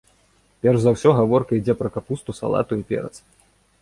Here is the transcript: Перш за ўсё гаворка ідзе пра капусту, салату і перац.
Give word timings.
Перш 0.61 0.79
за 0.85 0.93
ўсё 0.95 1.09
гаворка 1.19 1.51
ідзе 1.59 1.73
пра 1.81 1.89
капусту, 1.99 2.37
салату 2.39 2.71
і 2.81 2.87
перац. 2.93 3.13